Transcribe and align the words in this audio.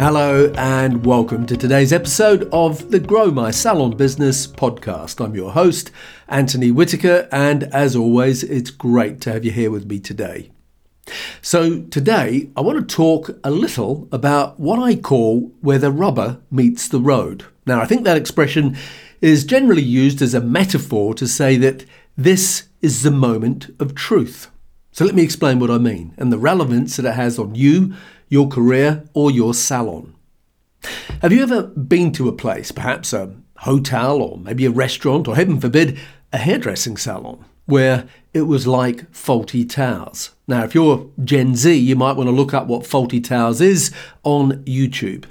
Hello, 0.00 0.50
and 0.56 1.04
welcome 1.04 1.44
to 1.44 1.58
today's 1.58 1.92
episode 1.92 2.48
of 2.54 2.90
the 2.90 2.98
Grow 2.98 3.30
My 3.30 3.50
Salon 3.50 3.98
Business 3.98 4.46
podcast. 4.46 5.22
I'm 5.22 5.34
your 5.34 5.52
host, 5.52 5.90
Antony 6.26 6.70
Whitaker, 6.70 7.28
and 7.30 7.64
as 7.64 7.94
always, 7.94 8.42
it's 8.42 8.70
great 8.70 9.20
to 9.20 9.32
have 9.32 9.44
you 9.44 9.50
here 9.50 9.70
with 9.70 9.84
me 9.84 10.00
today. 10.00 10.52
So, 11.42 11.82
today 11.82 12.48
I 12.56 12.62
want 12.62 12.78
to 12.78 12.96
talk 12.96 13.38
a 13.44 13.50
little 13.50 14.08
about 14.10 14.58
what 14.58 14.78
I 14.78 14.96
call 14.96 15.52
where 15.60 15.78
the 15.78 15.92
rubber 15.92 16.40
meets 16.50 16.88
the 16.88 16.98
road. 16.98 17.44
Now, 17.66 17.82
I 17.82 17.84
think 17.84 18.04
that 18.04 18.16
expression 18.16 18.78
is 19.20 19.44
generally 19.44 19.82
used 19.82 20.22
as 20.22 20.32
a 20.32 20.40
metaphor 20.40 21.12
to 21.12 21.28
say 21.28 21.58
that 21.58 21.84
this 22.16 22.68
is 22.80 23.02
the 23.02 23.10
moment 23.10 23.68
of 23.78 23.94
truth. 23.94 24.50
So, 24.92 25.04
let 25.04 25.14
me 25.14 25.22
explain 25.22 25.58
what 25.58 25.70
I 25.70 25.78
mean 25.78 26.14
and 26.16 26.32
the 26.32 26.38
relevance 26.38 26.96
that 26.96 27.06
it 27.06 27.14
has 27.14 27.38
on 27.38 27.54
you 27.54 27.94
your 28.30 28.48
career, 28.48 29.04
or 29.12 29.30
your 29.30 29.52
salon. 29.52 30.14
Have 31.20 31.32
you 31.32 31.42
ever 31.42 31.64
been 31.64 32.12
to 32.12 32.28
a 32.28 32.32
place, 32.32 32.72
perhaps 32.72 33.12
a 33.12 33.34
hotel 33.58 34.22
or 34.22 34.38
maybe 34.38 34.64
a 34.64 34.70
restaurant, 34.70 35.28
or 35.28 35.36
heaven 35.36 35.60
forbid, 35.60 35.98
a 36.32 36.38
hairdressing 36.38 36.96
salon, 36.96 37.44
where 37.66 38.08
it 38.32 38.42
was 38.42 38.66
like 38.66 39.10
Fawlty 39.10 39.68
Towers? 39.68 40.30
Now, 40.46 40.62
if 40.62 40.74
you're 40.74 41.10
Gen 41.22 41.56
Z, 41.56 41.74
you 41.74 41.96
might 41.96 42.16
want 42.16 42.28
to 42.28 42.34
look 42.34 42.54
up 42.54 42.68
what 42.68 42.84
Fawlty 42.84 43.22
Towers 43.22 43.60
is 43.60 43.92
on 44.22 44.64
YouTube. 44.64 45.24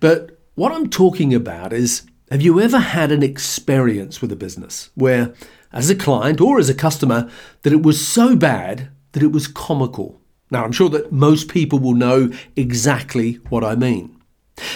But 0.00 0.36
what 0.56 0.72
I'm 0.72 0.90
talking 0.90 1.32
about 1.32 1.72
is 1.72 2.02
have 2.30 2.42
you 2.42 2.60
ever 2.60 2.78
had 2.78 3.12
an 3.12 3.22
experience 3.22 4.20
with 4.20 4.32
a 4.32 4.36
business 4.36 4.90
where, 4.96 5.32
as 5.72 5.88
a 5.90 5.94
client 5.94 6.40
or 6.40 6.58
as 6.58 6.68
a 6.68 6.74
customer, 6.74 7.30
that 7.62 7.72
it 7.72 7.82
was 7.82 8.06
so 8.06 8.34
bad 8.34 8.88
that 9.12 9.22
it 9.22 9.32
was 9.32 9.46
comical? 9.46 10.20
Now, 10.50 10.64
I'm 10.64 10.72
sure 10.72 10.90
that 10.90 11.12
most 11.12 11.48
people 11.48 11.78
will 11.78 11.94
know 11.94 12.30
exactly 12.56 13.34
what 13.48 13.64
I 13.64 13.74
mean. 13.74 14.16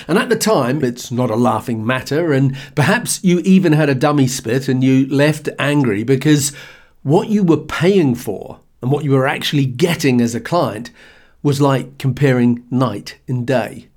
And 0.08 0.16
at 0.18 0.30
the 0.30 0.36
time, 0.36 0.82
it's 0.82 1.10
not 1.10 1.30
a 1.30 1.36
laughing 1.36 1.84
matter, 1.84 2.32
and 2.32 2.56
perhaps 2.74 3.22
you 3.22 3.40
even 3.40 3.72
had 3.72 3.90
a 3.90 3.94
dummy 3.94 4.26
spit 4.26 4.68
and 4.68 4.82
you 4.82 5.06
left 5.08 5.48
angry 5.58 6.02
because 6.02 6.54
what 7.02 7.28
you 7.28 7.42
were 7.42 7.58
paying 7.58 8.14
for 8.14 8.60
and 8.80 8.90
what 8.90 9.04
you 9.04 9.10
were 9.10 9.26
actually 9.26 9.66
getting 9.66 10.20
as 10.20 10.34
a 10.34 10.40
client 10.40 10.90
was 11.42 11.60
like 11.60 11.98
comparing 11.98 12.64
night 12.70 13.18
and 13.28 13.46
day. 13.46 13.88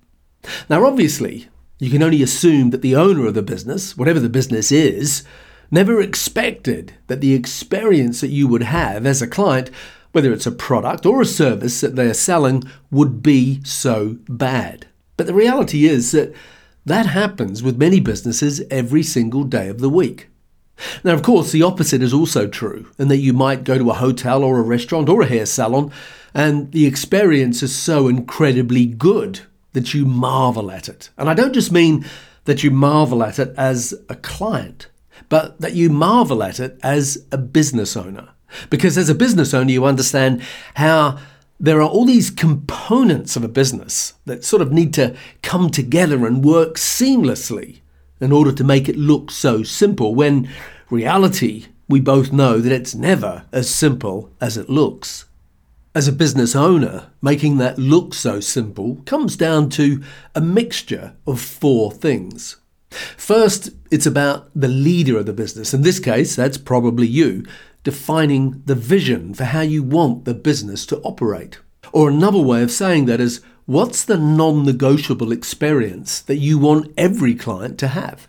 Now, 0.70 0.86
obviously, 0.86 1.48
you 1.80 1.90
can 1.90 2.04
only 2.04 2.22
assume 2.22 2.72
that 2.72 2.82
the 2.82 2.96
owner 2.96 3.26
of 3.26 3.34
the 3.34 3.42
business, 3.42 3.98
whatever 3.98 4.20
the 4.20 4.30
business 4.30 4.72
is, 4.72 5.24
never 5.72 6.02
expected 6.02 6.94
that 7.08 7.22
the 7.22 7.34
experience 7.34 8.22
that 8.22 8.30
you 8.30 8.48
would 8.48 8.64
have 8.64 9.06
as 9.06 9.22
a 9.22 9.28
client 9.28 9.72
whether 10.12 10.34
it's 10.34 10.48
a 10.48 10.52
product 10.52 11.06
or 11.06 11.22
a 11.22 11.26
service 11.26 11.82
that 11.82 11.96
they 11.96 12.10
are 12.10 12.14
selling, 12.14 12.64
would 12.92 13.22
be 13.22 13.64
so 13.64 14.18
bad. 14.28 14.88
But 15.18 15.28
the 15.28 15.34
reality 15.34 15.86
is 15.86 16.12
that 16.12 16.34
that 16.86 17.06
happens 17.06 17.62
with 17.62 17.78
many 17.78 18.00
businesses 18.00 18.62
every 18.72 19.04
single 19.04 19.44
day 19.44 19.68
of 19.68 19.80
the 19.80 19.90
week. 19.90 20.30
Now, 21.04 21.14
of 21.14 21.24
course, 21.24 21.52
the 21.52 21.64
opposite 21.64 22.02
is 22.02 22.14
also 22.14 22.48
true, 22.48 22.90
in 22.98 23.10
that 23.10 23.18
you 23.18 23.34
might 23.34 23.66
go 23.66 23.78
to 23.78 23.90
a 23.90 23.96
hotel 23.96 24.44
or 24.44 24.60
a 24.60 24.64
restaurant 24.64 25.10
or 25.10 25.22
a 25.22 25.28
hair 25.28 25.46
salon, 25.46 25.92
and 26.34 26.72
the 26.72 26.86
experience 26.86 27.62
is 27.62 27.76
so 27.76 28.08
incredibly 28.08 28.86
good 28.86 29.42
that 29.74 29.94
you 29.94 30.06
marvel 30.06 30.72
at 30.72 30.88
it. 30.88 31.10
And 31.18 31.30
I 31.30 31.34
don't 31.34 31.54
just 31.54 31.72
mean 31.72 32.06
that 32.46 32.64
you 32.64 32.72
marvel 32.72 33.24
at 33.24 33.40
it 33.40 33.54
as 33.58 33.94
a 34.08 34.16
client, 34.16 34.88
but 35.28 35.60
that 35.60 35.74
you 35.74 35.90
marvel 35.90 36.42
at 36.42 36.60
it 36.60 36.80
as 36.82 37.26
a 37.32 37.38
business 37.38 37.98
owner. 37.98 38.30
Because 38.70 38.98
as 38.98 39.10
a 39.10 39.16
business 39.16 39.54
owner, 39.54 39.72
you 39.72 39.86
understand 39.86 40.42
how 40.76 41.20
there 41.60 41.82
are 41.82 41.90
all 41.90 42.06
these 42.06 42.30
components 42.30 43.36
of 43.36 43.44
a 43.44 43.50
business 43.50 44.14
that 44.26 44.46
sort 44.46 44.62
of 44.62 44.72
need 44.72 44.94
to 44.94 45.16
come 45.42 45.70
together 45.70 46.26
and 46.26 46.44
work 46.44 46.76
seamlessly 46.76 47.82
in 48.22 48.32
order 48.32 48.52
to 48.52 48.64
make 48.64 48.88
it 48.90 48.98
look 48.98 49.32
so 49.32 49.64
simple, 49.64 50.14
when 50.14 50.50
reality, 50.90 51.68
we 51.88 52.00
both 52.00 52.32
know 52.32 52.60
that 52.60 52.72
it's 52.72 52.96
never 52.96 53.46
as 53.52 53.74
simple 53.74 54.32
as 54.40 54.58
it 54.58 54.70
looks. 54.70 55.26
As 55.96 56.08
a 56.08 56.14
business 56.14 56.56
owner, 56.56 57.08
making 57.22 57.58
that 57.58 57.80
look 57.80 58.14
so 58.14 58.40
simple 58.40 59.02
comes 59.06 59.36
down 59.36 59.70
to 59.72 60.04
a 60.36 60.42
mixture 60.42 61.16
of 61.26 61.42
four 61.42 61.92
things. 61.92 62.58
First, 62.90 63.70
it's 63.92 64.06
about 64.06 64.50
the 64.56 64.68
leader 64.68 65.18
of 65.18 65.26
the 65.26 65.34
business. 65.34 65.74
In 65.74 65.84
this 65.84 66.00
case, 66.00 66.36
that's 66.36 66.58
probably 66.58 67.08
you 67.08 67.46
defining 67.84 68.62
the 68.66 68.76
vision 68.76 69.34
for 69.34 69.46
how 69.46 69.62
you 69.62 69.82
want 69.84 70.26
the 70.26 70.34
business 70.34 70.86
to 70.88 71.00
operate. 71.00 71.60
Or 71.94 72.10
another 72.10 72.40
way 72.40 72.62
of 72.62 72.72
saying 72.72 73.06
that 73.06 73.22
is 73.22 73.42
what's 73.66 74.04
the 74.04 74.18
non 74.18 74.66
negotiable 74.66 75.32
experience 75.32 76.22
that 76.22 76.38
you 76.38 76.58
want 76.58 76.92
every 76.98 77.36
client 77.36 77.78
to 77.80 77.90
have? 77.90 78.28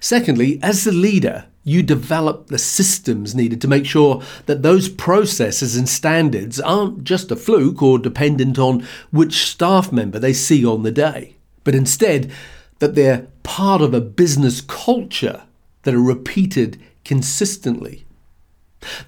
Secondly, 0.00 0.58
as 0.62 0.84
the 0.84 0.92
leader, 0.92 1.46
you 1.62 1.82
develop 1.82 2.46
the 2.46 2.58
systems 2.58 3.34
needed 3.34 3.60
to 3.60 3.68
make 3.68 3.86
sure 3.86 4.22
that 4.46 4.62
those 4.62 4.88
processes 4.88 5.76
and 5.76 5.88
standards 5.88 6.58
aren't 6.58 7.04
just 7.04 7.30
a 7.30 7.36
fluke 7.36 7.82
or 7.82 7.98
dependent 7.98 8.58
on 8.58 8.86
which 9.10 9.46
staff 9.46 9.92
member 9.92 10.18
they 10.18 10.32
see 10.32 10.64
on 10.64 10.82
the 10.82 10.90
day, 10.90 11.36
but 11.62 11.74
instead 11.74 12.32
that 12.80 12.94
they're 12.94 13.28
part 13.42 13.80
of 13.80 13.94
a 13.94 14.00
business 14.00 14.60
culture 14.60 15.44
that 15.84 15.94
are 15.94 16.02
repeated 16.02 16.80
consistently. 17.04 18.04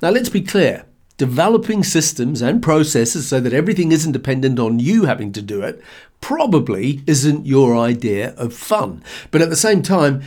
Now, 0.00 0.10
let's 0.10 0.30
be 0.30 0.42
clear 0.42 0.86
developing 1.18 1.84
systems 1.84 2.40
and 2.40 2.62
processes 2.62 3.28
so 3.28 3.38
that 3.38 3.52
everything 3.52 3.92
isn't 3.92 4.12
dependent 4.12 4.58
on 4.58 4.78
you 4.78 5.04
having 5.04 5.30
to 5.32 5.42
do 5.42 5.62
it 5.62 5.80
probably 6.20 7.02
isn't 7.06 7.46
your 7.46 7.76
idea 7.76 8.32
of 8.36 8.54
fun. 8.54 9.04
But 9.30 9.42
at 9.42 9.50
the 9.50 9.56
same 9.56 9.82
time, 9.82 10.22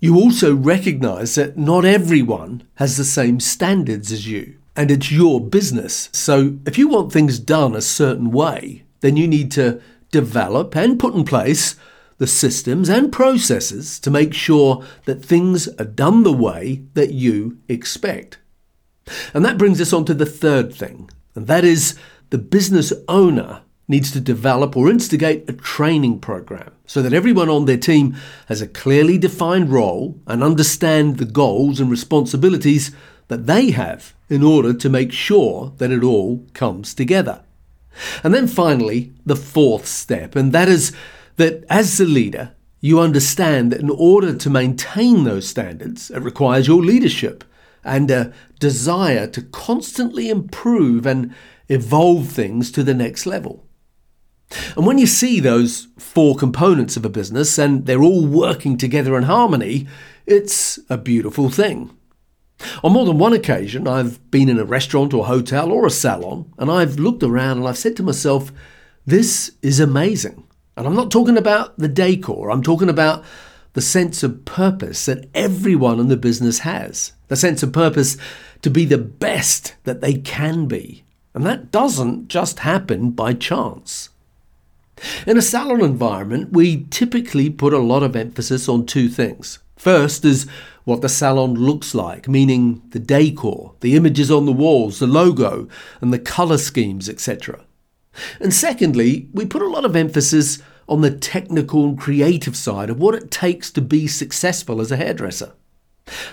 you 0.00 0.16
also 0.16 0.54
recognize 0.54 1.36
that 1.36 1.56
not 1.56 1.84
everyone 1.84 2.62
has 2.74 2.96
the 2.96 3.04
same 3.04 3.38
standards 3.40 4.10
as 4.10 4.26
you, 4.26 4.56
and 4.74 4.90
it's 4.90 5.12
your 5.12 5.40
business. 5.40 6.08
So 6.12 6.58
if 6.66 6.76
you 6.76 6.88
want 6.88 7.12
things 7.12 7.38
done 7.38 7.76
a 7.76 7.80
certain 7.80 8.30
way, 8.32 8.82
then 9.00 9.16
you 9.16 9.28
need 9.28 9.52
to 9.52 9.80
develop 10.10 10.74
and 10.76 10.98
put 10.98 11.14
in 11.14 11.24
place 11.24 11.76
the 12.18 12.26
systems 12.26 12.88
and 12.88 13.12
processes 13.12 13.98
to 14.00 14.10
make 14.10 14.34
sure 14.34 14.84
that 15.04 15.24
things 15.24 15.68
are 15.80 15.84
done 15.84 16.22
the 16.22 16.32
way 16.32 16.82
that 16.94 17.12
you 17.12 17.58
expect. 17.68 18.38
And 19.32 19.44
that 19.44 19.58
brings 19.58 19.80
us 19.80 19.92
on 19.92 20.04
to 20.06 20.14
the 20.14 20.26
third 20.26 20.74
thing, 20.74 21.10
and 21.34 21.46
that 21.46 21.64
is 21.64 21.98
the 22.30 22.38
business 22.38 22.92
owner 23.08 23.62
needs 23.86 24.10
to 24.12 24.20
develop 24.20 24.76
or 24.76 24.88
instigate 24.88 25.48
a 25.48 25.52
training 25.52 26.18
program 26.18 26.72
so 26.86 27.02
that 27.02 27.12
everyone 27.12 27.50
on 27.50 27.66
their 27.66 27.76
team 27.76 28.16
has 28.48 28.62
a 28.62 28.66
clearly 28.66 29.18
defined 29.18 29.70
role 29.70 30.18
and 30.26 30.42
understand 30.42 31.18
the 31.18 31.24
goals 31.24 31.80
and 31.80 31.90
responsibilities 31.90 32.92
that 33.28 33.46
they 33.46 33.70
have 33.70 34.14
in 34.28 34.42
order 34.42 34.72
to 34.72 34.88
make 34.88 35.12
sure 35.12 35.72
that 35.78 35.90
it 35.90 36.02
all 36.02 36.44
comes 36.54 36.94
together. 36.94 37.42
And 38.22 38.34
then 38.34 38.46
finally, 38.46 39.12
the 39.24 39.36
fourth 39.36 39.86
step, 39.86 40.34
and 40.34 40.52
that 40.52 40.68
is 40.68 40.92
that 41.36 41.64
as 41.68 41.98
the 41.98 42.04
leader, 42.04 42.54
you 42.80 43.00
understand 43.00 43.72
that 43.72 43.80
in 43.80 43.90
order 43.90 44.34
to 44.34 44.50
maintain 44.50 45.24
those 45.24 45.48
standards, 45.48 46.10
it 46.10 46.20
requires 46.20 46.66
your 46.66 46.82
leadership 46.82 47.44
and 47.82 48.10
a 48.10 48.32
desire 48.58 49.26
to 49.28 49.42
constantly 49.42 50.28
improve 50.28 51.06
and 51.06 51.34
evolve 51.68 52.28
things 52.28 52.70
to 52.72 52.82
the 52.82 52.94
next 52.94 53.26
level. 53.26 53.64
And 54.76 54.86
when 54.86 54.98
you 54.98 55.06
see 55.06 55.40
those 55.40 55.88
four 55.98 56.36
components 56.36 56.96
of 56.96 57.04
a 57.04 57.10
business 57.10 57.58
and 57.58 57.86
they're 57.86 58.02
all 58.02 58.26
working 58.26 58.76
together 58.76 59.16
in 59.16 59.24
harmony, 59.24 59.86
it's 60.26 60.78
a 60.88 60.98
beautiful 60.98 61.50
thing. 61.50 61.90
On 62.82 62.92
more 62.92 63.04
than 63.04 63.18
one 63.18 63.32
occasion, 63.32 63.88
I've 63.88 64.30
been 64.30 64.48
in 64.48 64.58
a 64.58 64.64
restaurant 64.64 65.12
or 65.12 65.26
hotel 65.26 65.72
or 65.72 65.86
a 65.86 65.90
salon 65.90 66.52
and 66.58 66.70
I've 66.70 66.98
looked 66.98 67.22
around 67.22 67.58
and 67.58 67.66
I've 67.66 67.78
said 67.78 67.96
to 67.96 68.02
myself, 68.02 68.52
this 69.04 69.52
is 69.60 69.80
amazing. 69.80 70.43
And 70.76 70.86
I'm 70.86 70.94
not 70.94 71.10
talking 71.10 71.36
about 71.36 71.78
the 71.78 71.88
decor, 71.88 72.50
I'm 72.50 72.62
talking 72.62 72.88
about 72.88 73.24
the 73.74 73.82
sense 73.82 74.22
of 74.22 74.44
purpose 74.44 75.06
that 75.06 75.28
everyone 75.34 76.00
in 76.00 76.08
the 76.08 76.16
business 76.16 76.60
has, 76.60 77.12
the 77.28 77.36
sense 77.36 77.62
of 77.62 77.72
purpose 77.72 78.16
to 78.62 78.70
be 78.70 78.84
the 78.84 78.98
best 78.98 79.74
that 79.84 80.00
they 80.00 80.14
can 80.14 80.66
be. 80.66 81.04
And 81.34 81.44
that 81.44 81.72
doesn't 81.72 82.28
just 82.28 82.60
happen 82.60 83.10
by 83.10 83.34
chance. 83.34 84.10
In 85.26 85.36
a 85.36 85.42
salon 85.42 85.82
environment, 85.82 86.52
we 86.52 86.84
typically 86.90 87.50
put 87.50 87.72
a 87.72 87.78
lot 87.78 88.04
of 88.04 88.14
emphasis 88.14 88.68
on 88.68 88.86
two 88.86 89.08
things. 89.08 89.58
First 89.76 90.24
is 90.24 90.46
what 90.84 91.00
the 91.00 91.08
salon 91.08 91.54
looks 91.54 91.94
like, 91.94 92.28
meaning 92.28 92.82
the 92.90 93.00
decor, 93.00 93.74
the 93.80 93.96
images 93.96 94.30
on 94.30 94.46
the 94.46 94.52
walls, 94.52 95.00
the 95.00 95.06
logo, 95.06 95.68
and 96.00 96.12
the 96.12 96.18
colour 96.18 96.58
schemes, 96.58 97.08
etc. 97.08 97.64
And 98.40 98.52
secondly, 98.52 99.28
we 99.32 99.46
put 99.46 99.62
a 99.62 99.68
lot 99.68 99.84
of 99.84 99.96
emphasis 99.96 100.60
on 100.88 101.00
the 101.00 101.10
technical 101.10 101.84
and 101.84 101.98
creative 101.98 102.56
side 102.56 102.90
of 102.90 102.98
what 102.98 103.14
it 103.14 103.30
takes 103.30 103.70
to 103.72 103.80
be 103.80 104.06
successful 104.06 104.80
as 104.80 104.92
a 104.92 104.96
hairdresser. 104.96 105.52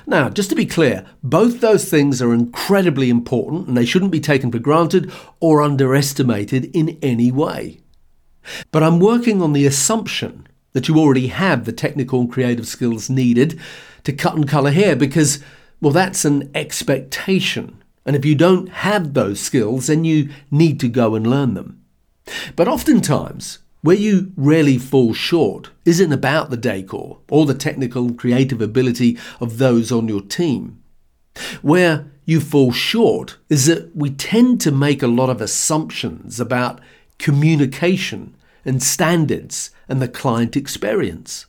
Now, 0.05 0.29
just 0.29 0.49
to 0.49 0.55
be 0.55 0.65
clear, 0.65 1.05
both 1.23 1.61
those 1.61 1.89
things 1.89 2.21
are 2.21 2.33
incredibly 2.33 3.09
important 3.09 3.67
and 3.67 3.77
they 3.77 3.85
shouldn't 3.85 4.11
be 4.11 4.19
taken 4.19 4.51
for 4.51 4.59
granted 4.59 5.11
or 5.39 5.61
underestimated 5.61 6.65
in 6.75 6.97
any 7.01 7.31
way. 7.31 7.79
But 8.71 8.83
I'm 8.83 8.99
working 8.99 9.41
on 9.41 9.53
the 9.53 9.65
assumption 9.65 10.47
that 10.73 10.87
you 10.87 10.97
already 10.97 11.27
have 11.27 11.65
the 11.65 11.71
technical 11.71 12.21
and 12.21 12.31
creative 12.31 12.67
skills 12.67 13.09
needed 13.09 13.59
to 14.03 14.13
cut 14.13 14.35
and 14.35 14.47
colour 14.47 14.71
hair 14.71 14.95
because, 14.95 15.39
well, 15.79 15.93
that's 15.93 16.25
an 16.25 16.49
expectation. 16.55 17.80
And 18.05 18.15
if 18.15 18.25
you 18.25 18.35
don't 18.35 18.69
have 18.69 19.13
those 19.13 19.39
skills, 19.39 19.87
then 19.87 20.03
you 20.03 20.29
need 20.49 20.79
to 20.79 20.87
go 20.87 21.15
and 21.15 21.27
learn 21.27 21.53
them. 21.53 21.83
But 22.55 22.67
oftentimes, 22.67 23.59
where 23.81 23.95
you 23.95 24.31
really 24.35 24.77
fall 24.77 25.13
short 25.13 25.71
isn't 25.85 26.11
about 26.11 26.49
the 26.49 26.57
decor 26.57 27.19
or 27.29 27.45
the 27.45 27.53
technical 27.53 28.05
and 28.05 28.17
creative 28.17 28.61
ability 28.61 29.17
of 29.39 29.57
those 29.57 29.91
on 29.91 30.07
your 30.07 30.21
team. 30.21 30.81
Where 31.61 32.11
you 32.25 32.39
fall 32.39 32.71
short 32.71 33.37
is 33.49 33.65
that 33.65 33.95
we 33.95 34.11
tend 34.11 34.61
to 34.61 34.71
make 34.71 35.01
a 35.01 35.07
lot 35.07 35.29
of 35.29 35.41
assumptions 35.41 36.39
about 36.39 36.79
communication 37.17 38.35
and 38.63 38.81
standards 38.83 39.71
and 39.89 40.01
the 40.01 40.07
client 40.07 40.55
experience. 40.55 41.47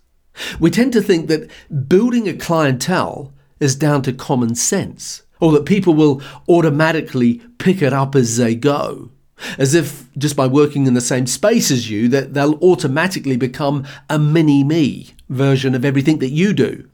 We 0.59 0.71
tend 0.71 0.95
to 0.95 1.03
think 1.03 1.29
that 1.29 1.51
building 1.89 2.27
a 2.27 2.35
clientele 2.35 3.33
is 3.61 3.77
down 3.77 4.03
to 4.03 4.13
common 4.13 4.55
sense, 4.55 5.23
or 5.43 5.51
that 5.51 5.67
people 5.67 5.93
will 5.93 6.23
automatically 6.49 7.43
pick 7.59 7.83
it 7.83 7.93
up 7.93 8.15
as 8.15 8.37
they 8.37 8.55
go, 8.55 9.11
as 9.59 9.75
if 9.75 10.09
just 10.17 10.37
by 10.37 10.47
working 10.47 10.87
in 10.87 10.95
the 10.95 11.01
same 11.01 11.27
space 11.27 11.69
as 11.73 11.91
you 11.91 12.07
that 12.09 12.33
they'll 12.33 12.63
automatically 12.63 13.37
become 13.37 13.85
a 14.09 14.21
mini 14.21 14.63
me 14.63 15.09
version 15.29 15.75
of 15.75 15.85
everything 15.85 16.21
that 16.21 16.31
you 16.31 16.53
do. 16.53 16.89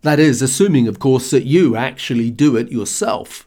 That 0.00 0.18
is, 0.18 0.40
assuming, 0.40 0.88
of 0.88 0.98
course, 0.98 1.30
that 1.32 1.44
you 1.44 1.76
actually 1.76 2.30
do 2.30 2.56
it 2.56 2.72
yourself. 2.72 3.46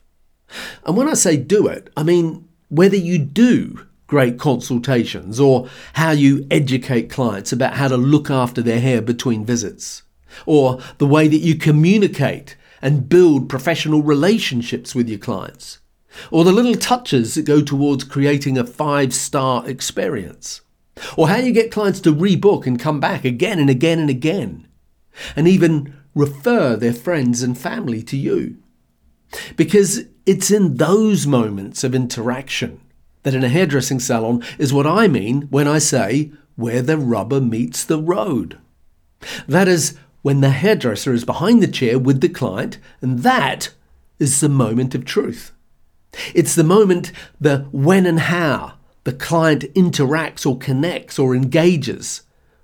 And 0.86 0.96
when 0.96 1.10
I 1.10 1.16
say 1.16 1.36
do 1.36 1.66
it, 1.66 1.90
I 1.98 2.04
mean 2.04 2.48
whether 2.70 2.96
you 2.96 3.18
do 3.18 3.88
great 4.06 4.38
consultations 4.38 5.40
or 5.40 5.68
how 5.94 6.12
you 6.12 6.46
educate 6.52 7.10
clients 7.10 7.52
about 7.52 7.74
how 7.74 7.88
to 7.88 7.98
look 7.98 8.30
after 8.30 8.62
their 8.62 8.80
hair 8.80 9.02
between 9.02 9.44
visits, 9.44 10.04
or 10.46 10.80
the 11.00 11.08
way 11.08 11.28
that 11.28 11.38
you 11.38 11.56
communicate 11.56 12.56
and 12.84 13.08
build 13.08 13.48
professional 13.48 14.04
relationships 14.04 14.94
with 14.94 15.08
your 15.08 15.18
clients, 15.18 15.80
or 16.30 16.44
the 16.44 16.52
little 16.52 16.76
touches 16.76 17.34
that 17.34 17.46
go 17.46 17.62
towards 17.62 18.04
creating 18.04 18.58
a 18.58 18.66
five 18.66 19.14
star 19.14 19.68
experience, 19.68 20.62
or 21.16 21.30
how 21.30 21.38
you 21.38 21.54
get 21.54 21.72
clients 21.72 22.02
to 22.02 22.14
rebook 22.14 22.68
and 22.68 22.78
come 22.78 23.00
back 23.00 23.24
again 23.24 23.58
and 23.58 23.70
again 23.70 24.00
and 24.00 24.10
again, 24.10 24.68
and 25.34 25.48
even 25.48 25.96
refer 26.14 26.76
their 26.76 26.94
friends 26.94 27.42
and 27.42 27.58
family 27.58 28.04
to 28.04 28.18
you. 28.18 28.58
Because 29.56 30.02
it's 30.26 30.52
in 30.52 30.76
those 30.76 31.26
moments 31.26 31.86
of 31.86 31.96
interaction 31.96 32.82
that 33.24 33.34
in 33.34 33.46
a 33.46 33.50
hairdressing 33.50 34.02
salon 34.02 34.44
is 34.60 34.74
what 34.74 34.86
I 34.86 35.08
mean 35.08 35.44
when 35.44 35.70
I 35.70 35.80
say 35.80 36.34
where 36.56 36.82
the 36.82 36.98
rubber 36.98 37.40
meets 37.40 37.86
the 37.86 37.98
road. 37.98 38.58
That 39.48 39.70
is 39.70 39.98
when 40.24 40.42
the 40.42 40.50
hairdresser 40.50 41.14
is 41.14 41.24
behind 41.24 41.62
the 41.62 41.68
chair 41.68 42.00
with 42.00 42.22
the 42.22 42.30
client, 42.30 42.80
and 43.02 43.20
that 43.20 43.72
is 44.18 44.40
the 44.40 44.50
moment 44.50 44.96
of 44.96 45.06
truth. 45.06 45.52
It's 46.34 46.56
the 46.56 46.64
moment, 46.64 47.12
the 47.40 47.68
when 47.72 48.06
and 48.06 48.20
how 48.20 48.74
the 49.04 49.14
client 49.14 49.64
interacts 49.74 50.46
or 50.46 50.58
connects 50.58 51.20
or 51.20 51.36
engages 51.36 52.22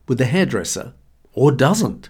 with 0.08 0.18
the 0.18 0.26
hairdresser 0.26 0.94
or 1.34 1.52
doesn't. 1.52 2.10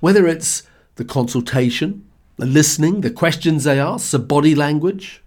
Whether 0.00 0.26
it's 0.26 0.62
the 0.94 1.04
consultation, 1.04 2.08
the 2.36 2.46
listening, 2.46 3.00
the 3.00 3.10
questions 3.10 3.64
they 3.64 3.80
ask, 3.80 4.10
the 4.10 4.18
body 4.18 4.54
language, 4.54 5.22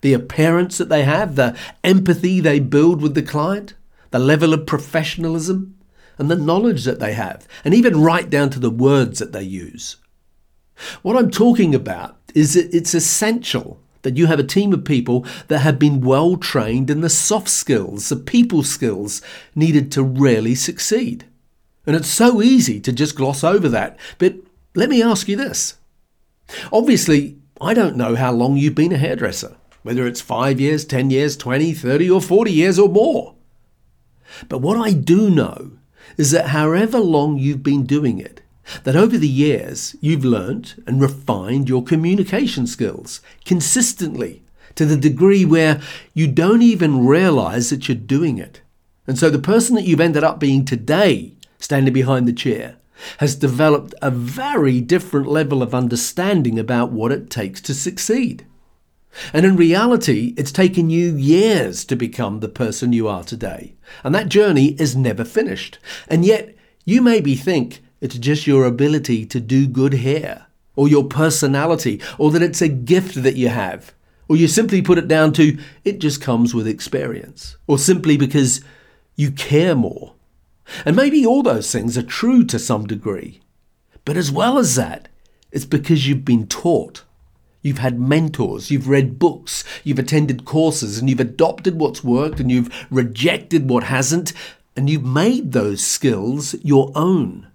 the 0.00 0.14
appearance 0.14 0.78
that 0.78 0.88
they 0.88 1.02
have, 1.02 1.36
the 1.36 1.56
empathy 1.82 2.40
they 2.40 2.60
build 2.60 3.02
with 3.02 3.14
the 3.14 3.22
client, 3.22 3.74
the 4.10 4.18
level 4.18 4.54
of 4.54 4.66
professionalism, 4.66 5.76
and 6.18 6.30
the 6.30 6.36
knowledge 6.36 6.84
that 6.84 7.00
they 7.00 7.14
have, 7.14 7.46
and 7.64 7.74
even 7.74 8.02
right 8.02 8.28
down 8.28 8.50
to 8.50 8.60
the 8.60 8.70
words 8.70 9.18
that 9.18 9.32
they 9.32 9.42
use. 9.42 9.96
What 11.02 11.16
I'm 11.16 11.30
talking 11.30 11.74
about 11.74 12.16
is 12.34 12.54
that 12.54 12.74
it's 12.74 12.94
essential 12.94 13.80
that 14.02 14.16
you 14.16 14.26
have 14.26 14.38
a 14.38 14.44
team 14.44 14.72
of 14.72 14.84
people 14.84 15.24
that 15.48 15.60
have 15.60 15.78
been 15.78 16.00
well 16.00 16.36
trained 16.36 16.90
in 16.90 17.00
the 17.00 17.08
soft 17.08 17.48
skills, 17.48 18.08
the 18.08 18.16
people 18.16 18.62
skills 18.62 19.22
needed 19.54 19.90
to 19.92 20.02
really 20.02 20.54
succeed. 20.54 21.24
And 21.86 21.96
it's 21.96 22.08
so 22.08 22.42
easy 22.42 22.80
to 22.80 22.92
just 22.92 23.16
gloss 23.16 23.44
over 23.44 23.68
that. 23.68 23.98
But 24.18 24.34
let 24.74 24.88
me 24.88 25.02
ask 25.02 25.28
you 25.28 25.36
this. 25.36 25.74
Obviously, 26.72 27.36
I 27.60 27.72
don't 27.72 27.96
know 27.96 28.14
how 28.14 28.32
long 28.32 28.56
you've 28.56 28.74
been 28.74 28.92
a 28.92 28.98
hairdresser 28.98 29.56
whether 29.84 30.06
it's 30.06 30.22
5 30.22 30.60
years, 30.60 30.84
10 30.86 31.10
years, 31.10 31.36
20, 31.36 31.74
30, 31.74 32.10
or 32.10 32.20
40 32.20 32.50
years 32.50 32.78
or 32.78 32.88
more. 32.88 33.34
But 34.48 34.58
what 34.58 34.78
I 34.78 34.92
do 34.92 35.30
know 35.30 35.72
is 36.16 36.30
that 36.30 36.48
however 36.48 36.98
long 36.98 37.38
you've 37.38 37.62
been 37.62 37.84
doing 37.84 38.18
it, 38.18 38.40
that 38.84 38.96
over 38.96 39.18
the 39.18 39.28
years 39.28 39.94
you've 40.00 40.24
learnt 40.24 40.74
and 40.86 41.00
refined 41.00 41.68
your 41.68 41.82
communication 41.82 42.66
skills 42.66 43.20
consistently 43.44 44.42
to 44.74 44.84
the 44.84 44.96
degree 44.96 45.44
where 45.44 45.80
you 46.14 46.26
don't 46.26 46.62
even 46.62 47.06
realize 47.06 47.70
that 47.70 47.88
you're 47.88 47.96
doing 47.96 48.38
it. 48.38 48.60
And 49.06 49.18
so 49.18 49.30
the 49.30 49.38
person 49.38 49.76
that 49.76 49.84
you've 49.84 50.00
ended 50.00 50.24
up 50.24 50.40
being 50.40 50.64
today, 50.64 51.34
standing 51.58 51.92
behind 51.92 52.26
the 52.26 52.32
chair, 52.32 52.76
has 53.18 53.36
developed 53.36 53.94
a 54.00 54.10
very 54.10 54.80
different 54.80 55.26
level 55.26 55.62
of 55.62 55.74
understanding 55.74 56.58
about 56.58 56.90
what 56.90 57.12
it 57.12 57.28
takes 57.28 57.60
to 57.62 57.74
succeed. 57.74 58.46
And 59.32 59.46
in 59.46 59.56
reality, 59.56 60.34
it's 60.36 60.52
taken 60.52 60.90
you 60.90 61.14
years 61.16 61.84
to 61.86 61.96
become 61.96 62.40
the 62.40 62.48
person 62.48 62.92
you 62.92 63.08
are 63.08 63.24
today. 63.24 63.74
And 64.02 64.14
that 64.14 64.28
journey 64.28 64.76
is 64.80 64.96
never 64.96 65.24
finished. 65.24 65.78
And 66.08 66.24
yet, 66.24 66.54
you 66.84 67.00
maybe 67.00 67.34
think 67.34 67.82
it's 68.00 68.18
just 68.18 68.46
your 68.46 68.64
ability 68.64 69.24
to 69.26 69.40
do 69.40 69.66
good 69.66 69.94
hair, 69.94 70.46
or 70.76 70.88
your 70.88 71.04
personality, 71.04 72.00
or 72.18 72.30
that 72.32 72.42
it's 72.42 72.60
a 72.60 72.68
gift 72.68 73.22
that 73.22 73.36
you 73.36 73.48
have. 73.48 73.94
Or 74.28 74.36
you 74.36 74.48
simply 74.48 74.82
put 74.82 74.98
it 74.98 75.08
down 75.08 75.32
to 75.34 75.58
it 75.84 75.98
just 75.98 76.20
comes 76.20 76.54
with 76.54 76.66
experience, 76.66 77.56
or 77.66 77.78
simply 77.78 78.16
because 78.16 78.62
you 79.16 79.30
care 79.30 79.74
more. 79.74 80.14
And 80.84 80.96
maybe 80.96 81.24
all 81.24 81.42
those 81.42 81.70
things 81.70 81.96
are 81.96 82.02
true 82.02 82.44
to 82.44 82.58
some 82.58 82.86
degree. 82.86 83.40
But 84.04 84.16
as 84.16 84.32
well 84.32 84.58
as 84.58 84.76
that, 84.76 85.08
it's 85.52 85.66
because 85.66 86.08
you've 86.08 86.24
been 86.24 86.46
taught 86.46 87.04
You've 87.64 87.78
had 87.78 87.98
mentors, 87.98 88.70
you've 88.70 88.90
read 88.90 89.18
books, 89.18 89.64
you've 89.84 89.98
attended 89.98 90.44
courses, 90.44 90.98
and 90.98 91.08
you've 91.08 91.18
adopted 91.18 91.80
what's 91.80 92.04
worked 92.04 92.38
and 92.38 92.52
you've 92.52 92.86
rejected 92.90 93.70
what 93.70 93.84
hasn't, 93.84 94.34
and 94.76 94.90
you've 94.90 95.06
made 95.06 95.52
those 95.52 95.82
skills 95.82 96.54
your 96.62 96.92
own. 96.94 97.46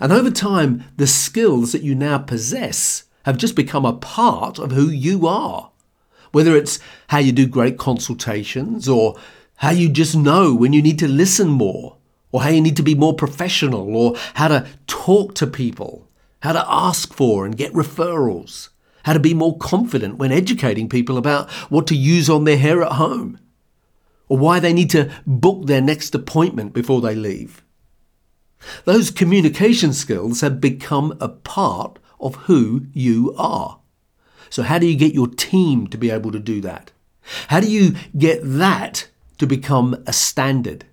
And 0.00 0.12
over 0.12 0.32
time, 0.32 0.82
the 0.96 1.06
skills 1.06 1.70
that 1.70 1.84
you 1.84 1.94
now 1.94 2.18
possess 2.18 3.04
have 3.22 3.38
just 3.38 3.54
become 3.54 3.84
a 3.84 3.92
part 3.92 4.58
of 4.58 4.72
who 4.72 4.88
you 4.88 5.28
are. 5.28 5.70
Whether 6.32 6.56
it's 6.56 6.80
how 7.10 7.18
you 7.18 7.30
do 7.30 7.46
great 7.46 7.78
consultations, 7.78 8.88
or 8.88 9.14
how 9.58 9.70
you 9.70 9.88
just 9.88 10.16
know 10.16 10.56
when 10.56 10.72
you 10.72 10.82
need 10.82 10.98
to 10.98 11.06
listen 11.06 11.50
more, 11.50 11.98
or 12.32 12.42
how 12.42 12.48
you 12.48 12.60
need 12.60 12.76
to 12.78 12.82
be 12.82 12.96
more 12.96 13.14
professional, 13.14 13.96
or 13.96 14.16
how 14.34 14.48
to 14.48 14.66
talk 14.88 15.36
to 15.36 15.46
people, 15.46 16.08
how 16.40 16.50
to 16.50 16.64
ask 16.68 17.14
for 17.14 17.46
and 17.46 17.56
get 17.56 17.72
referrals 17.72 18.70
how 19.06 19.12
to 19.12 19.20
be 19.20 19.32
more 19.32 19.56
confident 19.58 20.18
when 20.18 20.32
educating 20.32 20.88
people 20.88 21.16
about 21.16 21.48
what 21.70 21.86
to 21.86 21.94
use 21.94 22.28
on 22.28 22.42
their 22.42 22.58
hair 22.58 22.82
at 22.82 22.92
home, 22.92 23.38
or 24.28 24.36
why 24.36 24.58
they 24.58 24.72
need 24.72 24.90
to 24.90 25.08
book 25.24 25.66
their 25.66 25.80
next 25.80 26.12
appointment 26.12 26.72
before 26.72 27.00
they 27.00 27.14
leave. 27.14 27.62
Those 28.84 29.12
communication 29.12 29.92
skills 29.92 30.40
have 30.40 30.60
become 30.60 31.16
a 31.20 31.28
part 31.28 32.00
of 32.18 32.34
who 32.34 32.86
you 32.92 33.32
are. 33.38 33.78
So, 34.50 34.64
how 34.64 34.80
do 34.80 34.86
you 34.88 34.96
get 34.96 35.14
your 35.14 35.28
team 35.28 35.86
to 35.88 35.96
be 35.96 36.10
able 36.10 36.32
to 36.32 36.40
do 36.40 36.60
that? 36.62 36.90
How 37.46 37.60
do 37.60 37.70
you 37.70 37.94
get 38.18 38.40
that 38.42 39.06
to 39.38 39.46
become 39.46 40.02
a 40.08 40.12
standard? 40.12 40.84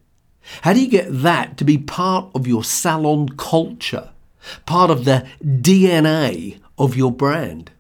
How 0.62 0.74
do 0.74 0.82
you 0.84 0.90
get 0.90 1.08
that 1.10 1.58
to 1.58 1.64
be 1.64 1.80
part 1.80 2.30
of 2.36 2.46
your 2.46 2.64
salon 2.64 3.30
culture, 3.30 4.12
part 4.68 4.92
of 4.92 5.06
the 5.06 5.28
DNA 5.44 6.60
of 6.78 6.96
your 6.96 7.12
brand? 7.12 7.72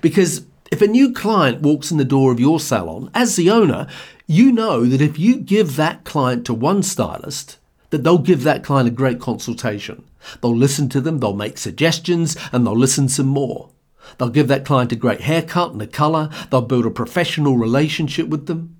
Because 0.00 0.46
if 0.70 0.80
a 0.80 0.86
new 0.86 1.12
client 1.12 1.60
walks 1.60 1.90
in 1.90 1.98
the 1.98 2.04
door 2.04 2.32
of 2.32 2.40
your 2.40 2.58
salon, 2.58 3.10
as 3.14 3.36
the 3.36 3.50
owner, 3.50 3.86
you 4.26 4.52
know 4.52 4.86
that 4.86 5.02
if 5.02 5.18
you 5.18 5.36
give 5.36 5.76
that 5.76 6.04
client 6.04 6.46
to 6.46 6.54
one 6.54 6.82
stylist, 6.82 7.58
that 7.90 8.02
they'll 8.04 8.18
give 8.18 8.42
that 8.42 8.64
client 8.64 8.88
a 8.88 8.92
great 8.92 9.20
consultation. 9.20 10.04
They'll 10.40 10.56
listen 10.56 10.88
to 10.90 11.00
them, 11.00 11.18
they'll 11.18 11.34
make 11.34 11.58
suggestions, 11.58 12.36
and 12.52 12.66
they'll 12.66 12.76
listen 12.76 13.08
some 13.08 13.26
more. 13.26 13.70
They'll 14.16 14.30
give 14.30 14.48
that 14.48 14.64
client 14.64 14.92
a 14.92 14.96
great 14.96 15.20
haircut 15.20 15.72
and 15.72 15.82
a 15.82 15.86
colour, 15.86 16.30
they'll 16.50 16.62
build 16.62 16.86
a 16.86 16.90
professional 16.90 17.58
relationship 17.58 18.28
with 18.28 18.46
them. 18.46 18.76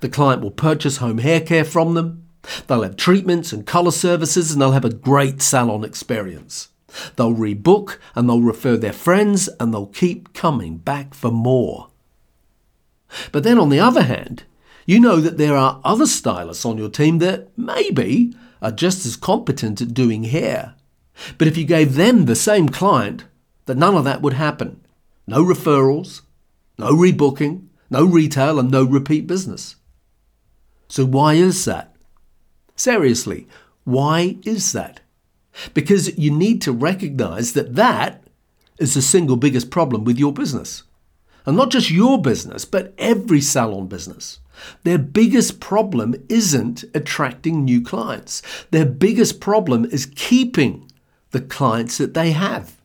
The 0.00 0.08
client 0.08 0.40
will 0.40 0.50
purchase 0.50 0.96
home 0.96 1.18
hair 1.18 1.40
care 1.40 1.64
from 1.64 1.94
them. 1.94 2.26
They'll 2.66 2.82
have 2.82 2.96
treatments 2.96 3.52
and 3.52 3.66
colour 3.66 3.90
services, 3.90 4.52
and 4.52 4.60
they'll 4.60 4.72
have 4.72 4.84
a 4.84 4.90
great 4.90 5.42
salon 5.42 5.84
experience. 5.84 6.68
They'll 7.16 7.34
rebook 7.34 7.98
and 8.14 8.28
they'll 8.28 8.40
refer 8.40 8.76
their 8.76 8.92
friends, 8.92 9.48
and 9.60 9.72
they'll 9.72 9.86
keep 9.86 10.32
coming 10.32 10.78
back 10.78 11.14
for 11.14 11.30
more. 11.30 11.88
But 13.32 13.44
then 13.44 13.58
on 13.58 13.68
the 13.68 13.80
other 13.80 14.02
hand, 14.02 14.44
you 14.86 15.00
know 15.00 15.20
that 15.20 15.38
there 15.38 15.56
are 15.56 15.80
other 15.84 16.06
stylists 16.06 16.64
on 16.64 16.78
your 16.78 16.90
team 16.90 17.18
that 17.18 17.56
maybe 17.56 18.34
are 18.60 18.70
just 18.70 19.06
as 19.06 19.16
competent 19.16 19.80
at 19.80 19.94
doing 19.94 20.24
hair. 20.24 20.74
But 21.38 21.48
if 21.48 21.56
you 21.56 21.64
gave 21.64 21.94
them 21.94 22.24
the 22.24 22.34
same 22.34 22.68
client, 22.68 23.24
that 23.66 23.76
none 23.76 23.94
of 23.94 24.04
that 24.04 24.22
would 24.22 24.34
happen. 24.34 24.84
No 25.26 25.42
referrals, 25.42 26.22
no 26.78 26.90
rebooking, 26.90 27.68
no 27.88 28.04
retail, 28.04 28.58
and 28.58 28.70
no 28.70 28.84
repeat 28.84 29.26
business. 29.26 29.76
So 30.88 31.04
why 31.04 31.34
is 31.34 31.64
that? 31.64 31.94
Seriously, 32.76 33.46
why 33.84 34.38
is 34.44 34.72
that? 34.72 35.00
Because 35.72 36.16
you 36.18 36.30
need 36.30 36.60
to 36.62 36.72
recognize 36.72 37.52
that 37.52 37.74
that 37.74 38.24
is 38.78 38.94
the 38.94 39.02
single 39.02 39.36
biggest 39.36 39.70
problem 39.70 40.04
with 40.04 40.18
your 40.18 40.32
business. 40.32 40.82
And 41.46 41.56
not 41.56 41.70
just 41.70 41.90
your 41.90 42.20
business, 42.20 42.64
but 42.64 42.94
every 42.98 43.40
salon 43.40 43.86
business. 43.86 44.40
Their 44.84 44.98
biggest 44.98 45.60
problem 45.60 46.14
isn't 46.28 46.84
attracting 46.94 47.64
new 47.64 47.82
clients. 47.82 48.42
Their 48.70 48.86
biggest 48.86 49.40
problem 49.40 49.84
is 49.84 50.06
keeping 50.14 50.90
the 51.32 51.40
clients 51.40 51.98
that 51.98 52.14
they 52.14 52.32
have. 52.32 52.80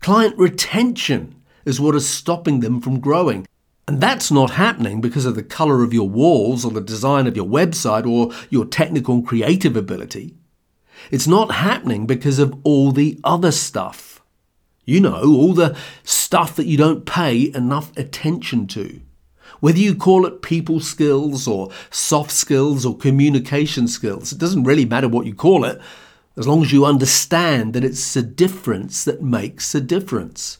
Client 0.00 0.36
retention 0.36 1.34
is 1.64 1.80
what 1.80 1.94
is 1.94 2.08
stopping 2.08 2.60
them 2.60 2.80
from 2.80 3.00
growing. 3.00 3.46
And 3.86 4.00
that's 4.00 4.30
not 4.30 4.52
happening 4.52 5.00
because 5.00 5.26
of 5.26 5.34
the 5.34 5.42
colour 5.42 5.82
of 5.82 5.92
your 5.92 6.08
walls 6.08 6.64
or 6.64 6.70
the 6.70 6.80
design 6.80 7.26
of 7.26 7.36
your 7.36 7.46
website 7.46 8.06
or 8.06 8.34
your 8.50 8.64
technical 8.64 9.16
and 9.16 9.26
creative 9.26 9.76
ability. 9.76 10.34
It's 11.10 11.26
not 11.26 11.52
happening 11.52 12.06
because 12.06 12.38
of 12.38 12.58
all 12.64 12.92
the 12.92 13.18
other 13.24 13.52
stuff. 13.52 14.22
You 14.84 15.00
know, 15.00 15.22
all 15.22 15.54
the 15.54 15.76
stuff 16.02 16.56
that 16.56 16.66
you 16.66 16.76
don't 16.76 17.06
pay 17.06 17.50
enough 17.54 17.96
attention 17.96 18.66
to. 18.68 19.00
Whether 19.60 19.78
you 19.78 19.94
call 19.94 20.26
it 20.26 20.42
people 20.42 20.80
skills 20.80 21.48
or 21.48 21.70
soft 21.90 22.30
skills 22.30 22.84
or 22.84 22.96
communication 22.96 23.88
skills, 23.88 24.32
it 24.32 24.38
doesn't 24.38 24.64
really 24.64 24.84
matter 24.84 25.08
what 25.08 25.26
you 25.26 25.34
call 25.34 25.64
it, 25.64 25.80
as 26.36 26.46
long 26.46 26.62
as 26.62 26.72
you 26.72 26.84
understand 26.84 27.72
that 27.72 27.84
it's 27.84 28.12
the 28.12 28.22
difference 28.22 29.04
that 29.04 29.22
makes 29.22 29.74
a 29.74 29.80
difference. 29.80 30.58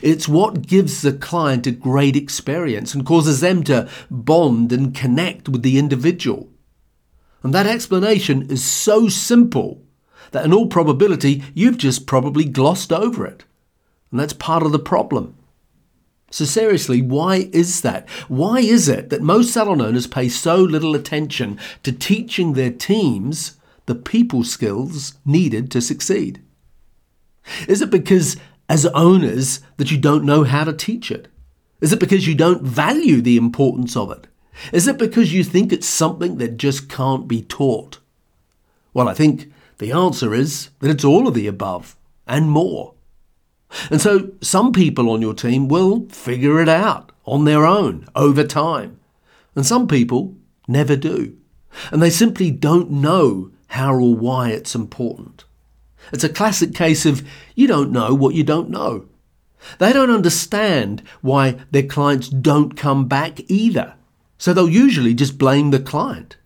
It's 0.00 0.28
what 0.28 0.66
gives 0.66 1.02
the 1.02 1.12
client 1.12 1.66
a 1.66 1.72
great 1.72 2.16
experience 2.16 2.94
and 2.94 3.04
causes 3.04 3.40
them 3.40 3.64
to 3.64 3.88
bond 4.10 4.72
and 4.72 4.94
connect 4.94 5.48
with 5.48 5.62
the 5.62 5.78
individual. 5.78 6.48
And 7.42 7.52
that 7.54 7.66
explanation 7.66 8.50
is 8.50 8.64
so 8.64 9.08
simple 9.08 9.82
that 10.30 10.44
in 10.44 10.52
all 10.52 10.66
probability 10.66 11.42
you've 11.54 11.78
just 11.78 12.06
probably 12.06 12.44
glossed 12.44 12.92
over 12.92 13.26
it. 13.26 13.44
And 14.10 14.20
that's 14.20 14.32
part 14.32 14.62
of 14.62 14.72
the 14.72 14.78
problem. 14.78 15.34
So, 16.30 16.46
seriously, 16.46 17.02
why 17.02 17.50
is 17.52 17.82
that? 17.82 18.08
Why 18.28 18.60
is 18.60 18.88
it 18.88 19.10
that 19.10 19.20
most 19.20 19.52
salon 19.52 19.82
owners 19.82 20.06
pay 20.06 20.30
so 20.30 20.56
little 20.56 20.94
attention 20.94 21.58
to 21.82 21.92
teaching 21.92 22.54
their 22.54 22.70
teams 22.70 23.58
the 23.84 23.94
people 23.94 24.42
skills 24.42 25.14
needed 25.26 25.70
to 25.72 25.82
succeed? 25.82 26.42
Is 27.68 27.82
it 27.82 27.90
because, 27.90 28.38
as 28.66 28.86
owners, 28.86 29.60
that 29.76 29.90
you 29.90 29.98
don't 29.98 30.24
know 30.24 30.44
how 30.44 30.64
to 30.64 30.72
teach 30.72 31.10
it? 31.10 31.28
Is 31.82 31.92
it 31.92 32.00
because 32.00 32.26
you 32.26 32.34
don't 32.34 32.62
value 32.62 33.20
the 33.20 33.36
importance 33.36 33.94
of 33.94 34.10
it? 34.10 34.26
Is 34.72 34.86
it 34.86 34.98
because 34.98 35.32
you 35.32 35.44
think 35.44 35.72
it's 35.72 35.86
something 35.86 36.38
that 36.38 36.56
just 36.56 36.88
can't 36.88 37.26
be 37.26 37.42
taught? 37.42 37.98
Well, 38.94 39.08
I 39.08 39.14
think 39.14 39.52
the 39.78 39.92
answer 39.92 40.34
is 40.34 40.70
that 40.80 40.90
it's 40.90 41.04
all 41.04 41.26
of 41.26 41.34
the 41.34 41.46
above 41.46 41.96
and 42.26 42.50
more. 42.50 42.94
And 43.90 44.00
so 44.00 44.32
some 44.40 44.72
people 44.72 45.10
on 45.10 45.22
your 45.22 45.34
team 45.34 45.68
will 45.68 46.06
figure 46.10 46.60
it 46.60 46.68
out 46.68 47.10
on 47.24 47.44
their 47.44 47.64
own 47.64 48.06
over 48.14 48.44
time. 48.44 49.00
And 49.54 49.64
some 49.64 49.88
people 49.88 50.34
never 50.68 50.96
do. 50.96 51.36
And 51.90 52.02
they 52.02 52.10
simply 52.10 52.50
don't 52.50 52.90
know 52.90 53.50
how 53.68 53.94
or 53.94 54.14
why 54.14 54.50
it's 54.50 54.74
important. 54.74 55.44
It's 56.12 56.24
a 56.24 56.28
classic 56.28 56.74
case 56.74 57.06
of 57.06 57.26
you 57.54 57.66
don't 57.66 57.92
know 57.92 58.14
what 58.14 58.34
you 58.34 58.44
don't 58.44 58.68
know. 58.68 59.06
They 59.78 59.92
don't 59.92 60.10
understand 60.10 61.02
why 61.20 61.56
their 61.70 61.84
clients 61.84 62.28
don't 62.28 62.76
come 62.76 63.06
back 63.06 63.40
either. 63.48 63.94
So 64.42 64.52
they'll 64.52 64.68
usually 64.68 65.14
just 65.14 65.38
blame 65.38 65.70
the 65.70 65.78
client. 65.78 66.36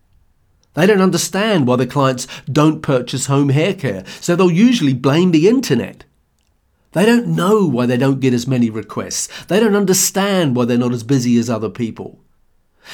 They 0.75 0.85
don't 0.85 1.01
understand 1.01 1.65
why 1.65 1.77
the 1.77 1.87
clients 1.87 2.27
don't 2.45 2.83
purchase 2.83 3.25
home 3.25 3.49
hair 3.49 3.73
care, 3.73 4.05
so 4.21 4.35
they'll 4.35 4.51
usually 4.51 4.93
blame 4.93 5.31
the 5.31 5.47
internet. 5.47 6.03
They 6.91 7.07
don't 7.07 7.35
know 7.35 7.65
why 7.65 7.87
they 7.87 7.97
don't 7.97 8.19
get 8.19 8.35
as 8.35 8.45
many 8.45 8.69
requests. 8.69 9.45
They 9.45 9.59
don't 9.59 9.75
understand 9.75 10.55
why 10.55 10.65
they're 10.65 10.77
not 10.77 10.93
as 10.93 11.01
busy 11.01 11.39
as 11.39 11.49
other 11.49 11.71
people. 11.71 12.19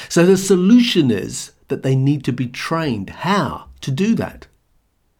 So 0.08 0.24
the 0.24 0.38
solution 0.38 1.10
is 1.10 1.52
that 1.68 1.82
they 1.82 1.96
need 1.96 2.24
to 2.24 2.32
be 2.32 2.46
trained 2.46 3.10
how 3.10 3.66
to 3.82 3.90
do 3.90 4.14
that. 4.14 4.46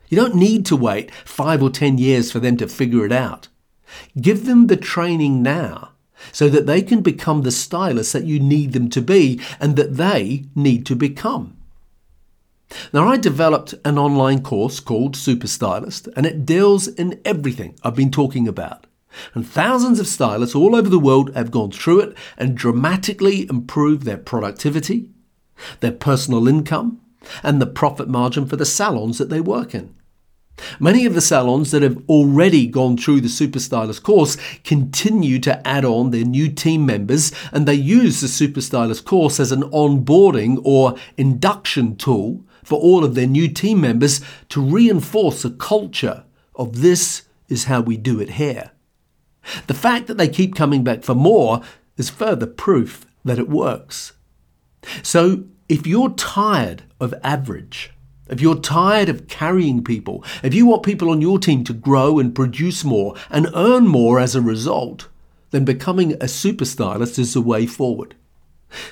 You 0.09 0.17
don't 0.17 0.35
need 0.35 0.65
to 0.65 0.77
wait 0.77 1.13
five 1.27 1.63
or 1.63 1.69
ten 1.69 1.99
years 1.99 2.33
for 2.33 2.41
them 2.41 2.57
to 2.57 2.69
figure 2.69 3.05
it 3.05 3.13
out. 3.13 3.49
Give 4.19 4.47
them 4.47 4.69
the 4.69 4.79
training 4.79 5.43
now 5.43 5.91
so 6.33 6.49
that 6.49 6.67
they 6.67 6.83
can 6.83 7.03
become 7.03 7.43
the 7.43 7.51
stylists 7.51 8.13
that 8.13 8.25
you 8.25 8.41
need 8.41 8.73
them 8.73 8.89
to 8.91 9.03
be 9.03 9.41
and 9.61 9.77
that 9.77 9.97
they 9.97 10.45
need 10.55 10.87
to 10.87 10.97
become. 10.97 11.57
Now, 12.93 13.09
I 13.09 13.17
developed 13.17 13.75
an 13.85 13.99
online 13.99 14.43
course 14.43 14.81
called 14.81 15.17
Super 15.17 15.47
Stylist, 15.47 16.09
and 16.17 16.27
it 16.27 16.47
deals 16.47 16.89
in 16.89 17.21
everything 17.25 17.77
I've 17.83 17.95
been 17.95 18.11
talking 18.11 18.49
about. 18.49 18.87
And 19.35 19.47
thousands 19.47 20.01
of 20.01 20.09
stylists 20.09 20.57
all 20.57 20.75
over 20.75 20.89
the 20.89 20.99
world 20.99 21.35
have 21.35 21.51
gone 21.51 21.71
through 21.71 22.01
it 22.01 22.17
and 22.37 22.57
dramatically 22.57 23.47
improved 23.49 24.03
their 24.03 24.19
productivity, 24.19 25.11
their 25.81 25.93
personal 25.93 26.49
income, 26.49 27.01
and 27.43 27.61
the 27.61 27.67
profit 27.67 28.09
margin 28.09 28.47
for 28.47 28.57
the 28.57 28.67
salons 28.67 29.19
that 29.19 29.31
they 29.31 29.41
work 29.41 29.75
in. 29.75 29.95
Many 30.79 31.05
of 31.05 31.15
the 31.15 31.21
salons 31.21 31.71
that 31.71 31.83
have 31.83 32.03
already 32.09 32.67
gone 32.67 32.97
through 32.97 33.21
the 33.21 33.29
Super 33.29 33.59
Stylist 33.59 34.03
course 34.03 34.37
continue 34.63 35.39
to 35.41 35.67
add 35.67 35.85
on 35.85 36.11
their 36.11 36.25
new 36.25 36.49
team 36.49 36.87
members 36.87 37.33
and 37.53 37.67
they 37.67 37.75
use 37.75 38.21
the 38.21 38.29
Super 38.29 38.61
Stylist 38.61 39.05
course 39.05 39.41
as 39.41 39.53
an 39.53 39.63
onboarding 39.63 40.61
or 40.65 40.95
induction 41.17 41.97
tool 41.97 42.45
for 42.63 42.81
all 42.81 43.05
of 43.05 43.15
their 43.15 43.27
new 43.27 43.49
team 43.49 43.81
members 43.81 44.21
to 44.49 44.61
reinforce 44.61 45.45
a 45.45 45.51
culture 45.51 46.25
of 46.55 46.81
this 46.81 47.23
is 47.49 47.65
how 47.65 47.81
we 47.81 47.97
do 47.97 48.21
it 48.21 48.31
here. 48.31 48.71
The 49.67 49.75
fact 49.75 50.07
that 50.07 50.17
they 50.17 50.29
keep 50.29 50.55
coming 50.55 50.83
back 50.83 51.03
for 51.03 51.15
more 51.15 51.61
is 51.97 52.11
further 52.11 52.47
proof 52.47 53.07
that 53.25 53.39
it 53.39 53.49
works. 53.49 54.13
So, 55.03 55.45
if 55.69 55.87
you're 55.87 56.11
tired 56.11 56.83
of 57.01 57.15
average, 57.23 57.94
if 58.29 58.41
you're 58.41 58.59
tired 58.59 59.09
of 59.09 59.29
carrying 59.29 59.85
people, 59.85 60.25
if 60.43 60.55
you 60.55 60.67
want 60.67 60.83
people 60.83 61.11
on 61.11 61.21
your 61.21 61.39
team 61.39 61.63
to 61.65 61.73
grow 61.73 62.19
and 62.19 62.35
produce 62.35 62.85
more 62.85 63.15
and 63.31 63.49
earn 63.55 63.87
more 63.87 64.19
as 64.19 64.35
a 64.35 64.41
result, 64.41 65.09
then 65.51 65.65
becoming 65.65 66.17
a 66.21 66.29
super 66.29 66.65
stylist 66.65 67.19
is 67.19 67.35
the 67.35 67.41
way 67.41 67.67
forward. 67.67 68.15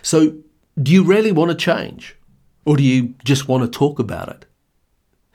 So, 0.01 0.37
do 0.81 0.93
you 0.93 1.03
really 1.03 1.33
want 1.33 1.51
to 1.51 1.57
change? 1.57 2.17
Or 2.65 2.77
do 2.77 2.85
you 2.85 3.15
just 3.25 3.49
want 3.49 3.65
to 3.65 3.79
talk 3.79 3.99
about 3.99 4.29
it? 4.29 4.47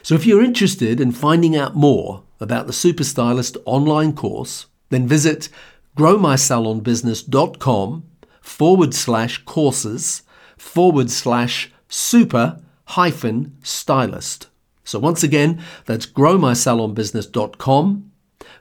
So, 0.04 0.16
if 0.16 0.26
you're 0.26 0.44
interested 0.44 1.02
in 1.02 1.12
finding 1.12 1.56
out 1.56 1.76
more 1.76 2.24
about 2.40 2.68
the 2.68 2.74
Super 2.74 3.04
Stylist 3.04 3.58
online 3.66 4.14
course, 4.14 4.68
then 4.90 5.08
visit 5.08 5.50
growmysalonbusiness.com 5.98 8.04
forward 8.42 8.94
slash 8.94 9.44
courses 9.44 10.22
forward 10.56 11.12
slash 11.12 11.72
super 11.90 12.62
hyphen 12.88 13.56
stylist. 13.64 14.48
So, 14.84 15.00
once 15.00 15.24
again, 15.24 15.64
that's 15.86 16.06
growmysalonbusiness.com 16.06 18.12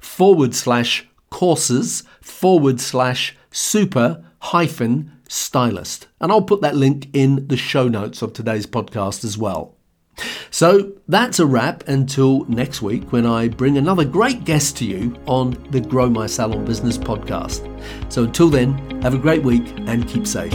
forward 0.01 0.55
slash 0.55 1.09
courses 1.31 2.05
forward 2.21 2.81
slash 2.81 3.37
super 3.51 4.25
hyphen 4.41 5.13
stylist. 5.29 6.09
And 6.21 6.33
I'll 6.33 6.43
put 6.43 6.61
that 6.63 6.77
link 6.77 7.09
in 7.13 7.49
the 7.49 7.57
show 7.57 7.89
notes 7.89 8.23
of 8.23 8.33
today's 8.33 8.67
podcast 8.67 9.25
as 9.25 9.37
well. 9.37 9.75
So 10.51 10.93
that's 11.09 11.41
a 11.41 11.47
wrap 11.47 11.87
until 11.89 12.45
next 12.47 12.81
week 12.81 13.13
when 13.13 13.27
I 13.27 13.49
bring 13.49 13.77
another 13.77 14.05
great 14.05 14.45
guest 14.45 14.77
to 14.79 14.87
you 14.87 15.15
on 15.27 15.51
the 15.71 15.81
Grow 15.81 16.09
My 16.09 16.27
Salon 16.27 16.65
Business 16.65 16.97
podcast. 16.97 17.61
So 18.11 18.25
until 18.25 18.49
then, 18.49 19.03
have 19.03 19.15
a 19.15 19.19
great 19.19 19.43
week 19.43 19.75
and 19.87 20.09
keep 20.09 20.27
safe. 20.27 20.55